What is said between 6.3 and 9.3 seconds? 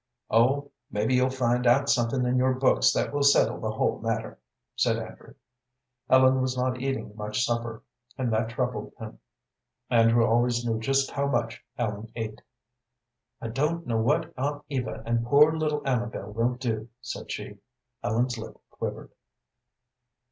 was not eating much supper, and that troubled him.